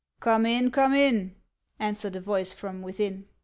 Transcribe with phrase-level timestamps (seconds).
[0.19, 1.35] "Come in, come in,"
[1.77, 3.27] answered a voice from within.